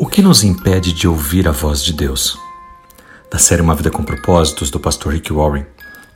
O 0.00 0.06
que 0.06 0.22
nos 0.22 0.44
impede 0.44 0.92
de 0.92 1.08
ouvir 1.08 1.48
a 1.48 1.50
voz 1.50 1.82
de 1.82 1.92
Deus? 1.92 2.38
Da 3.28 3.36
série 3.36 3.60
Uma 3.60 3.74
Vida 3.74 3.90
com 3.90 4.04
Propósitos, 4.04 4.70
do 4.70 4.78
pastor 4.78 5.12
Rick 5.12 5.32
Warren, 5.32 5.66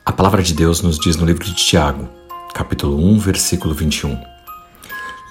a 0.06 0.12
palavra 0.12 0.40
de 0.40 0.54
Deus 0.54 0.80
nos 0.82 1.00
diz 1.00 1.16
no 1.16 1.26
livro 1.26 1.42
de 1.42 1.52
Tiago, 1.52 2.08
capítulo 2.54 3.04
1, 3.04 3.18
versículo 3.18 3.74
21. 3.74 4.16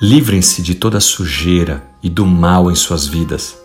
Livrem-se 0.01 0.61
de 0.61 0.75
toda 0.75 0.99
sujeira 0.99 1.81
e 2.03 2.09
do 2.09 2.25
mal 2.25 2.69
em 2.69 2.75
suas 2.75 3.07
vidas 3.07 3.55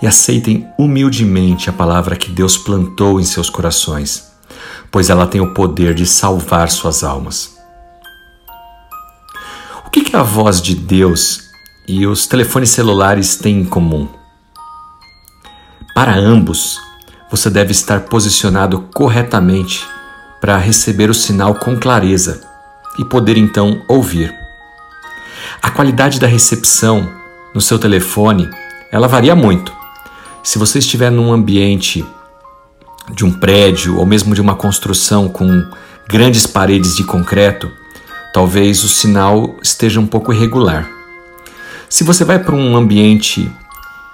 e 0.00 0.06
aceitem 0.06 0.66
humildemente 0.78 1.68
a 1.68 1.72
palavra 1.74 2.16
que 2.16 2.30
Deus 2.30 2.56
plantou 2.56 3.20
em 3.20 3.24
seus 3.24 3.50
corações, 3.50 4.32
pois 4.90 5.10
ela 5.10 5.26
tem 5.26 5.42
o 5.42 5.52
poder 5.52 5.92
de 5.92 6.06
salvar 6.06 6.70
suas 6.70 7.04
almas. 7.04 7.58
O 9.84 9.90
que, 9.90 10.00
que 10.00 10.16
a 10.16 10.22
voz 10.22 10.62
de 10.62 10.74
Deus 10.74 11.50
e 11.86 12.06
os 12.06 12.26
telefones 12.26 12.70
celulares 12.70 13.36
têm 13.36 13.60
em 13.60 13.64
comum? 13.66 14.21
Para 15.94 16.14
ambos, 16.14 16.80
você 17.30 17.50
deve 17.50 17.72
estar 17.72 18.00
posicionado 18.00 18.88
corretamente 18.94 19.86
para 20.40 20.56
receber 20.56 21.10
o 21.10 21.14
sinal 21.14 21.54
com 21.54 21.78
clareza 21.78 22.40
e 22.98 23.04
poder 23.04 23.36
então 23.36 23.82
ouvir. 23.86 24.34
A 25.62 25.70
qualidade 25.70 26.18
da 26.18 26.26
recepção 26.26 27.12
no 27.54 27.60
seu 27.60 27.78
telefone, 27.78 28.48
ela 28.90 29.06
varia 29.06 29.36
muito. 29.36 29.70
Se 30.42 30.58
você 30.58 30.78
estiver 30.78 31.10
num 31.10 31.30
ambiente 31.30 32.04
de 33.14 33.24
um 33.24 33.32
prédio 33.32 33.98
ou 33.98 34.06
mesmo 34.06 34.34
de 34.34 34.40
uma 34.40 34.56
construção 34.56 35.28
com 35.28 35.48
grandes 36.08 36.46
paredes 36.46 36.96
de 36.96 37.04
concreto, 37.04 37.70
talvez 38.32 38.82
o 38.82 38.88
sinal 38.88 39.56
esteja 39.62 40.00
um 40.00 40.06
pouco 40.06 40.32
irregular. 40.32 40.88
Se 41.88 42.02
você 42.02 42.24
vai 42.24 42.38
para 42.38 42.54
um 42.54 42.76
ambiente 42.76 43.50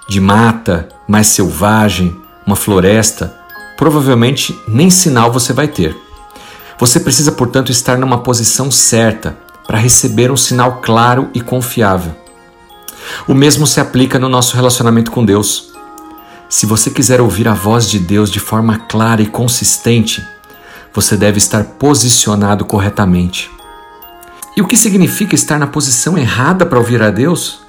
de 0.08 0.20
mata, 0.20 0.88
mais 1.08 1.28
selvagem, 1.28 2.14
uma 2.46 2.54
floresta, 2.54 3.34
provavelmente 3.76 4.56
nem 4.68 4.90
sinal 4.90 5.32
você 5.32 5.52
vai 5.52 5.66
ter. 5.66 5.96
Você 6.78 7.00
precisa, 7.00 7.32
portanto, 7.32 7.72
estar 7.72 7.96
numa 7.98 8.18
posição 8.18 8.70
certa 8.70 9.36
para 9.66 9.78
receber 9.78 10.30
um 10.30 10.36
sinal 10.36 10.80
claro 10.80 11.28
e 11.34 11.40
confiável. 11.40 12.14
O 13.26 13.34
mesmo 13.34 13.66
se 13.66 13.80
aplica 13.80 14.18
no 14.18 14.28
nosso 14.28 14.54
relacionamento 14.54 15.10
com 15.10 15.24
Deus. 15.24 15.72
Se 16.48 16.66
você 16.66 16.90
quiser 16.90 17.20
ouvir 17.20 17.48
a 17.48 17.54
voz 17.54 17.88
de 17.88 17.98
Deus 17.98 18.30
de 18.30 18.40
forma 18.40 18.78
clara 18.78 19.22
e 19.22 19.26
consistente, 19.26 20.24
você 20.92 21.16
deve 21.16 21.38
estar 21.38 21.64
posicionado 21.64 22.64
corretamente. 22.64 23.50
E 24.56 24.60
o 24.60 24.66
que 24.66 24.76
significa 24.76 25.34
estar 25.34 25.58
na 25.58 25.66
posição 25.66 26.18
errada 26.18 26.66
para 26.66 26.78
ouvir 26.78 27.02
a 27.02 27.10
Deus? 27.10 27.60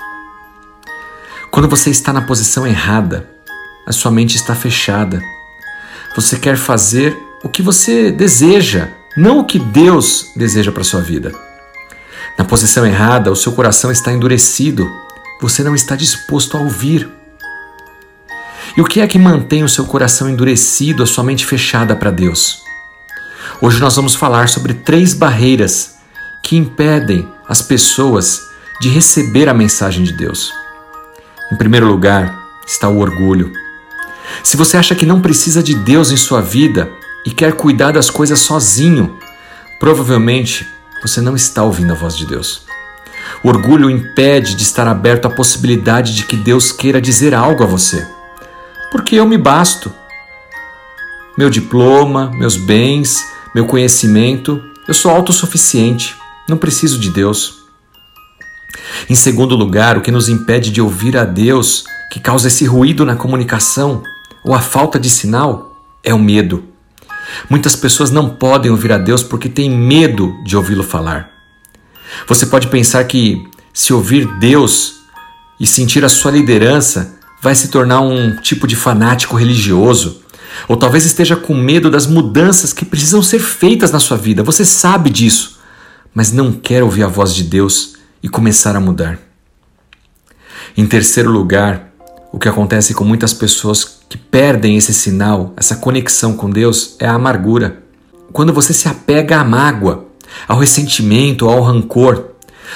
Quando 1.52 1.68
você 1.68 1.90
está 1.90 2.14
na 2.14 2.22
posição 2.22 2.66
errada, 2.66 3.29
a 3.90 3.92
sua 3.92 4.12
mente 4.12 4.36
está 4.36 4.54
fechada. 4.54 5.20
Você 6.16 6.38
quer 6.38 6.56
fazer 6.56 7.18
o 7.44 7.50
que 7.50 7.64
você 7.64 8.12
deseja, 8.12 8.90
não 9.18 9.40
o 9.40 9.46
que 9.46 9.58
Deus 9.58 10.32
deseja 10.36 10.72
para 10.72 10.84
sua 10.84 11.02
vida. 11.02 11.34
Na 12.38 12.46
posição 12.46 12.86
errada, 12.86 13.32
o 13.32 13.36
seu 13.36 13.52
coração 13.52 13.92
está 13.92 14.14
endurecido. 14.14 14.88
Você 15.42 15.64
não 15.64 15.74
está 15.74 15.96
disposto 15.96 16.56
a 16.56 16.60
ouvir. 16.60 17.10
E 18.78 18.82
o 18.82 18.86
que 18.86 19.02
é 19.02 19.08
que 19.08 19.18
mantém 19.18 19.64
o 19.64 19.70
seu 19.70 19.86
coração 19.86 20.30
endurecido, 20.30 21.02
a 21.02 21.08
sua 21.08 21.24
mente 21.24 21.46
fechada 21.46 21.96
para 21.96 22.12
Deus? 22.12 22.62
Hoje 23.60 23.80
nós 23.80 23.96
vamos 23.96 24.14
falar 24.14 24.48
sobre 24.48 24.74
três 24.74 25.16
barreiras 25.16 25.96
que 26.44 26.56
impedem 26.56 27.28
as 27.48 27.62
pessoas 27.62 28.40
de 28.80 28.88
receber 28.88 29.50
a 29.50 29.54
mensagem 29.54 30.04
de 30.04 30.14
Deus. 30.14 30.54
Em 31.52 31.58
primeiro 31.58 31.88
lugar 31.88 32.40
está 32.66 32.88
o 32.88 33.00
orgulho. 33.00 33.52
Se 34.44 34.58
você 34.58 34.78
acha 34.78 34.96
que 34.96 35.06
não 35.06 35.22
precisa 35.22 35.62
de 35.62 35.76
Deus 35.76 36.12
em 36.12 36.18
sua 36.18 36.42
vida 36.42 36.90
e 37.26 37.32
quer 37.32 37.54
cuidar 37.54 37.92
das 37.92 38.10
coisas 38.10 38.40
sozinho, 38.40 39.18
provavelmente 39.80 40.68
você 41.02 41.22
não 41.22 41.36
está 41.36 41.64
ouvindo 41.64 41.92
a 41.92 41.96
voz 41.96 42.16
de 42.16 42.26
Deus. 42.26 42.64
O 43.44 43.50
orgulho 43.50 43.90
impede 43.90 44.56
de 44.56 44.64
estar 44.64 44.88
aberto 44.88 45.26
à 45.26 45.30
possibilidade 45.30 46.16
de 46.16 46.26
que 46.26 46.36
Deus 46.36 46.72
queira 46.72 47.02
dizer 47.02 47.34
algo 47.34 47.64
a 47.64 47.68
você. 47.68 48.06
Porque 48.92 49.16
eu 49.16 49.26
me 49.26 49.38
basto. 49.38 49.92
Meu 51.38 51.50
diploma, 51.50 52.32
meus 52.32 52.58
bens, 52.58 53.24
meu 53.56 53.66
conhecimento, 53.66 54.62
eu 54.88 54.94
sou 54.94 55.12
autossuficiente, 55.12 56.16
não 56.48 56.58
preciso 56.58 57.00
de 57.00 57.10
Deus. 57.10 57.60
Em 59.10 59.16
segundo 59.16 59.56
lugar, 59.56 59.98
o 59.98 60.02
que 60.02 60.12
nos 60.12 60.28
impede 60.28 60.72
de 60.72 60.82
ouvir 60.82 61.16
a 61.16 61.24
Deus, 61.24 61.86
que 62.12 62.20
causa 62.20 62.48
esse 62.48 62.66
ruído 62.66 63.06
na 63.06 63.16
comunicação 63.16 64.04
ou 64.44 64.54
a 64.54 64.62
falta 64.62 65.00
de 65.00 65.10
sinal, 65.10 65.76
é 66.04 66.14
o 66.14 66.20
medo. 66.20 66.64
Muitas 67.50 67.76
pessoas 67.76 68.12
não 68.12 68.30
podem 68.30 68.72
ouvir 68.72 68.92
a 68.92 68.98
Deus 68.98 69.24
porque 69.24 69.50
têm 69.50 69.70
medo 69.70 70.36
de 70.44 70.58
ouvi-lo 70.58 70.84
falar. 70.84 71.30
Você 72.28 72.46
pode 72.46 72.68
pensar 72.68 73.04
que 73.04 73.48
se 73.74 73.94
ouvir 73.94 74.26
Deus 74.40 74.96
e 75.60 75.68
sentir 75.68 76.04
a 76.04 76.10
sua 76.10 76.32
liderança 76.32 77.16
vai 77.42 77.56
se 77.56 77.70
tornar 77.70 78.02
um 78.02 78.36
tipo 78.38 78.68
de 78.68 78.76
fanático 78.76 79.36
religioso, 79.36 80.24
ou 80.68 80.76
talvez 80.76 81.06
esteja 81.06 81.36
com 81.36 81.54
medo 81.54 81.90
das 81.90 82.06
mudanças 82.06 82.74
que 82.74 82.84
precisam 82.84 83.22
ser 83.22 83.40
feitas 83.40 83.92
na 83.92 84.00
sua 84.00 84.18
vida. 84.18 84.44
Você 84.44 84.66
sabe 84.66 85.10
disso, 85.10 85.60
mas 86.14 86.32
não 86.32 86.52
quer 86.52 86.84
ouvir 86.84 87.04
a 87.04 87.08
voz 87.08 87.34
de 87.34 87.44
Deus 87.44 87.96
e 88.22 88.28
começar 88.28 88.76
a 88.76 88.80
mudar. 88.80 89.20
Em 90.76 90.86
terceiro 90.86 91.32
lugar, 91.32 91.92
o 92.32 92.40
que 92.40 92.50
acontece 92.50 92.94
com 92.94 93.04
muitas 93.04 93.34
pessoas 93.34 93.99
que 94.10 94.18
perdem 94.18 94.76
esse 94.76 94.92
sinal, 94.92 95.54
essa 95.56 95.76
conexão 95.76 96.34
com 96.34 96.50
Deus, 96.50 96.96
é 96.98 97.08
a 97.08 97.14
amargura. 97.14 97.84
Quando 98.34 98.52
você 98.52 98.74
se 98.74 98.88
apega 98.88 99.40
à 99.40 99.44
mágoa, 99.44 100.08
ao 100.48 100.58
ressentimento, 100.58 101.48
ao 101.48 101.62
rancor, 101.62 102.32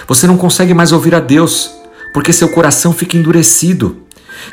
você 0.07 0.27
não 0.27 0.37
consegue 0.37 0.75
mais 0.75 0.91
ouvir 0.91 1.15
a 1.15 1.19
Deus, 1.19 1.71
porque 2.13 2.31
seu 2.31 2.49
coração 2.49 2.93
fica 2.93 3.17
endurecido. 3.17 3.97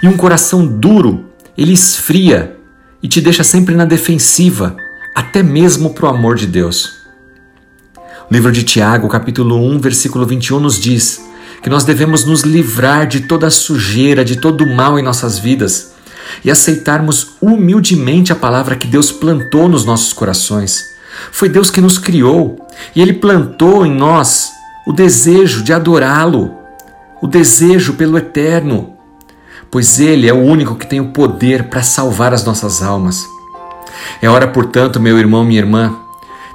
E 0.03 0.09
um 0.09 0.17
coração 0.17 0.67
duro, 0.67 1.27
ele 1.57 1.75
esfria 1.75 2.57
e 3.03 3.09
te 3.09 3.21
deixa 3.21 3.45
sempre 3.45 3.75
na 3.75 3.85
defensiva, 3.85 4.75
até 5.15 5.43
mesmo 5.43 5.91
para 5.91 6.07
o 6.07 6.09
amor 6.09 6.37
de 6.37 6.47
Deus. 6.47 7.01
O 8.31 8.33
livro 8.33 8.51
de 8.51 8.63
Tiago, 8.63 9.09
capítulo 9.09 9.57
1, 9.57 9.81
versículo 9.81 10.25
21, 10.25 10.61
nos 10.61 10.79
diz 10.79 11.21
que 11.63 11.69
nós 11.69 11.85
devemos 11.85 12.25
nos 12.25 12.41
livrar 12.41 13.07
de 13.07 13.21
toda 13.21 13.51
sujeira, 13.51 14.25
de 14.25 14.37
todo 14.37 14.65
o 14.65 14.75
mal 14.75 14.99
em 14.99 15.03
nossas 15.03 15.39
vidas 15.39 15.90
e 16.45 16.51
aceitarmos 16.51 17.37
humildemente 17.41 18.33
a 18.33 18.37
palavra 18.37 18.77
que 18.77 18.87
Deus 18.87 19.11
plantou 19.11 19.69
nos 19.69 19.85
nossos 19.85 20.13
corações. 20.13 20.91
Foi 21.33 21.49
Deus 21.49 21.71
que 21.71 21.81
nos 21.81 21.99
criou 21.99 22.67
e 22.95 23.03
Ele 23.03 23.13
plantou 23.13 23.85
em 23.85 23.95
nós 23.95 24.51
o 24.87 24.93
desejo 24.93 25.63
de 25.63 25.73
adorá-lo, 25.73 26.55
o 27.21 27.27
desejo 27.27 27.95
pelo 27.95 28.17
eterno, 28.17 28.95
pois 29.71 30.01
Ele 30.01 30.29
é 30.29 30.33
o 30.33 30.43
único 30.43 30.77
que 30.77 30.87
tem 30.87 31.01
o 31.01 31.09
poder 31.09 31.65
para 31.65 31.83
salvar 31.83 32.33
as 32.33 32.45
nossas 32.45 32.83
almas. 32.83 33.25
É 34.23 34.29
hora, 34.29 34.49
portanto, 34.49 34.99
meu 34.99 35.19
irmão, 35.19 35.45
minha 35.45 35.61
irmã, 35.61 35.95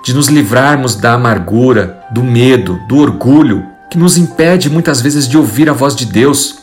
de 0.03 0.13
nos 0.13 0.27
livrarmos 0.27 0.95
da 0.95 1.13
amargura, 1.13 1.99
do 2.11 2.23
medo, 2.23 2.79
do 2.87 2.97
orgulho 2.97 3.65
que 3.89 3.97
nos 3.97 4.17
impede 4.17 4.69
muitas 4.69 5.01
vezes 5.01 5.27
de 5.27 5.37
ouvir 5.37 5.69
a 5.69 5.73
voz 5.73 5.95
de 5.95 6.05
Deus, 6.05 6.59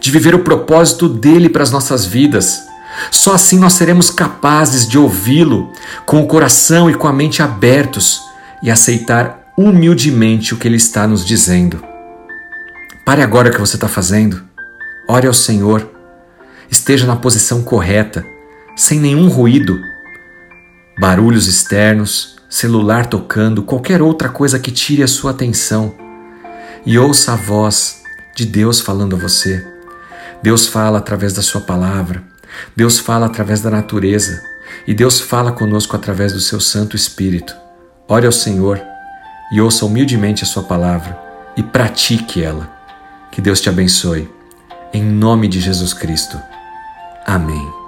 de 0.00 0.10
viver 0.10 0.34
o 0.34 0.40
propósito 0.44 1.08
dele 1.08 1.48
para 1.48 1.62
as 1.62 1.70
nossas 1.70 2.04
vidas. 2.04 2.62
Só 3.10 3.34
assim 3.34 3.58
nós 3.58 3.74
seremos 3.74 4.10
capazes 4.10 4.88
de 4.88 4.98
ouvi-lo 4.98 5.72
com 6.04 6.20
o 6.20 6.26
coração 6.26 6.90
e 6.90 6.94
com 6.94 7.06
a 7.06 7.12
mente 7.12 7.42
abertos 7.42 8.22
e 8.62 8.70
aceitar 8.70 9.52
humildemente 9.56 10.54
o 10.54 10.56
que 10.56 10.66
ele 10.66 10.76
está 10.76 11.06
nos 11.06 11.24
dizendo. 11.24 11.82
Pare 13.04 13.22
agora 13.22 13.48
o 13.48 13.52
que 13.52 13.60
você 13.60 13.76
está 13.76 13.88
fazendo. 13.88 14.42
Ore 15.08 15.26
ao 15.26 15.34
Senhor. 15.34 15.88
Esteja 16.70 17.06
na 17.06 17.16
posição 17.16 17.62
correta, 17.62 18.24
sem 18.76 18.98
nenhum 18.98 19.28
ruído, 19.28 19.78
barulhos 20.98 21.46
externos 21.46 22.36
celular 22.48 23.06
tocando, 23.06 23.62
qualquer 23.62 24.00
outra 24.00 24.28
coisa 24.28 24.58
que 24.58 24.70
tire 24.70 25.02
a 25.02 25.08
sua 25.08 25.32
atenção 25.32 25.94
e 26.84 26.98
ouça 26.98 27.32
a 27.32 27.36
voz 27.36 28.02
de 28.34 28.46
Deus 28.46 28.80
falando 28.80 29.16
a 29.16 29.18
você. 29.18 29.75
Deus 30.46 30.68
fala 30.68 30.98
através 30.98 31.32
da 31.32 31.42
sua 31.42 31.60
palavra, 31.60 32.22
Deus 32.76 33.00
fala 33.00 33.26
através 33.26 33.60
da 33.60 33.68
natureza 33.68 34.40
e 34.86 34.94
Deus 34.94 35.18
fala 35.18 35.50
conosco 35.50 35.96
através 35.96 36.32
do 36.32 36.38
seu 36.38 36.60
Santo 36.60 36.94
Espírito. 36.94 37.52
Ore 38.06 38.26
ao 38.26 38.30
Senhor 38.30 38.80
e 39.50 39.60
ouça 39.60 39.84
humildemente 39.84 40.44
a 40.44 40.46
sua 40.46 40.62
palavra 40.62 41.18
e 41.56 41.64
pratique 41.64 42.44
ela. 42.44 42.70
Que 43.32 43.42
Deus 43.42 43.60
te 43.60 43.68
abençoe. 43.68 44.30
Em 44.92 45.02
nome 45.02 45.48
de 45.48 45.58
Jesus 45.58 45.92
Cristo. 45.92 46.40
Amém. 47.26 47.85